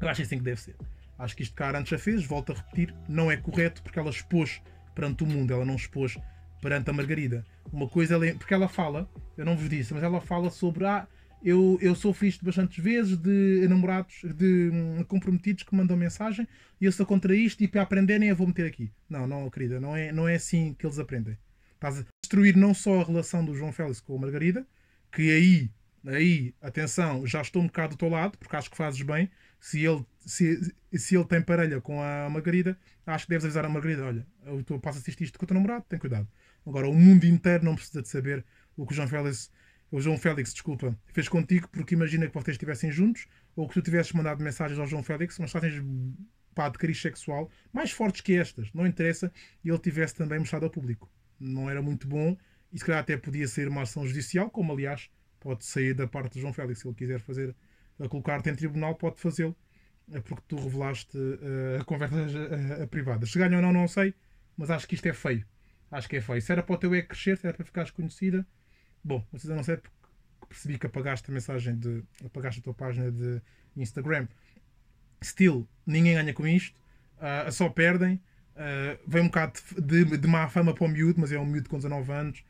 [0.00, 0.76] Eu acho assim que deve ser.
[1.18, 3.98] Acho que isto que a Arantes já fez, volto a repetir, não é correto porque
[3.98, 4.62] ela expôs
[4.94, 6.16] perante o mundo, ela não expôs
[6.60, 7.44] perante a Margarida.
[7.72, 11.06] Uma coisa, ela, porque ela fala, eu não vos disse, mas ela fala sobre ah,
[11.42, 16.46] eu, eu sofri isto bastantes vezes de namorados, de hum, comprometidos que mandam mensagem
[16.80, 18.90] e eu sou contra isto e para aprenderem eu vou meter aqui.
[19.08, 21.36] Não, não, querida, não é, não é assim que eles aprendem.
[21.78, 24.66] Estás a destruir não só a relação do João Félix com a Margarida,
[25.12, 25.70] que aí,
[26.04, 29.30] aí, atenção, já estou um bocado do teu lado, porque acho que fazes bem.
[29.60, 33.68] Se ele, se, se ele tem parelha com a Margarida, acho que deves avisar a
[33.68, 34.26] Margarida: olha,
[34.66, 36.26] tu passas isto com o teu namorado, tem cuidado.
[36.66, 38.44] Agora, o mundo inteiro não precisa de saber
[38.76, 39.48] o que o João Félix,
[39.88, 43.82] o João Félix, desculpa, fez contigo, porque imagina que vocês estivessem juntos, ou que tu
[43.82, 45.80] tivesses mandado mensagens ao João Félix, mensagens
[46.56, 49.32] pá, de cariz sexual, mais fortes que estas, não interessa,
[49.64, 52.36] e ele tivesse também mostrado ao público não era muito bom
[52.72, 56.34] e se calhar até podia ser uma ação judicial, como aliás pode sair da parte
[56.34, 56.80] de João Félix.
[56.80, 57.54] Se ele quiser fazer,
[57.98, 59.56] a colocar-te em tribunal, pode fazê-lo,
[60.12, 63.26] é porque tu revelaste uh, a conversas uh, privada.
[63.26, 64.14] Se ganha ou não, não sei,
[64.56, 65.46] mas acho que isto é feio.
[65.90, 66.42] Acho que é feio.
[66.42, 68.46] Se era para o teu ego crescer, se era para ficares conhecida,
[69.02, 69.96] bom, mas eu não sei porque
[70.48, 72.02] percebi que apagaste a mensagem de.
[72.24, 73.40] apagaste a tua página de
[73.76, 74.28] Instagram.
[75.22, 76.78] Still, ninguém ganha com isto,
[77.16, 78.20] uh, só perdem.
[78.58, 81.76] Uh, um bocado de, de má fama para o miúdo, mas é um miúdo com
[81.76, 82.44] 19 anos.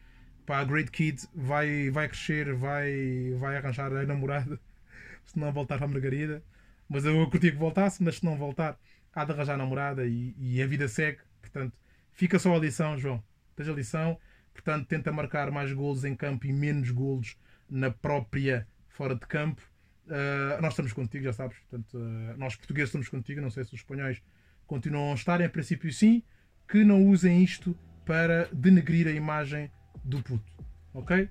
[0.47, 4.59] Pá, Great Kid vai, vai crescer, vai, vai arranjar a namorada,
[5.27, 6.43] se não voltar para a Margarida.
[6.89, 8.79] Mas eu curti que voltasse, mas se não voltar,
[9.15, 11.19] há de arranjar a namorada e, e a vida segue.
[11.43, 11.77] Portanto,
[12.13, 13.23] fica só a lição, João.
[13.55, 14.19] Tens a lição.
[14.55, 17.37] Portanto, tenta marcar mais golos em campo e menos golos
[17.69, 19.61] na própria fora de campo.
[20.07, 21.59] Uh, nós estamos contigo, já sabes.
[21.59, 23.43] Portanto, uh, nós portugueses estamos contigo.
[23.43, 24.23] Não sei se os espanhóis
[24.69, 26.23] continuam a estar, em princípio sim,
[26.69, 29.71] que não usem isto para denegrir a imagem
[30.05, 30.53] do puto.
[30.95, 31.29] Ok?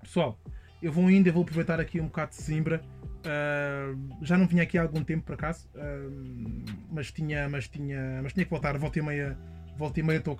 [0.00, 0.38] Pessoal,
[0.80, 2.82] eu vou ainda, vou aproveitar aqui um bocado de Zimbra.
[3.22, 8.20] Uh, já não vinha aqui há algum tempo para casa, uh, mas, tinha, mas, tinha,
[8.22, 9.38] mas tinha que voltar, volta e meia,
[9.76, 10.36] volta e meia estou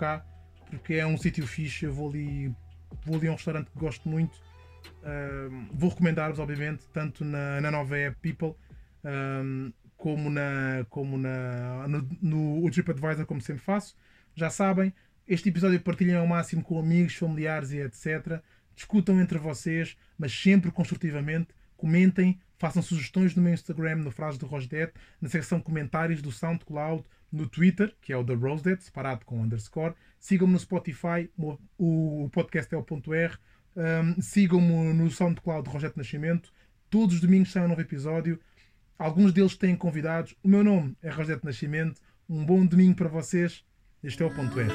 [0.70, 1.84] porque é um sítio fixe.
[1.84, 2.52] Eu vou ali,
[3.04, 4.34] vou ali a um restaurante que gosto muito.
[5.02, 8.56] Uh, vou recomendar-vos, obviamente, tanto na, na nova app People
[10.02, 13.94] como, na, como na, no, no TripAdvisor, como sempre faço.
[14.34, 14.92] Já sabem,
[15.28, 18.42] este episódio partilhem ao máximo com amigos, familiares e etc.
[18.74, 21.54] Discutam entre vocês, mas sempre construtivamente.
[21.76, 27.04] Comentem, façam sugestões no meu Instagram, no Frase do Rosdet, na secção comentários do SoundCloud,
[27.30, 29.94] no Twitter, que é o da Rosedet, separado com underscore.
[30.18, 33.38] Sigam-me no Spotify, o, o podcast é o ponto R.
[33.76, 36.52] Um, Sigam-me no SoundCloud Rosdet Nascimento.
[36.90, 38.40] Todos os domingos sai um novo episódio.
[39.02, 40.36] Alguns deles têm convidados.
[40.44, 42.00] O meu nome é Rosete Nascimento.
[42.30, 43.64] Um bom domingo para vocês.
[44.00, 44.70] Este é o Ponto R.